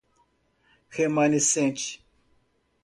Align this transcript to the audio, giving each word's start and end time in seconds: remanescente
remanescente 0.89 2.01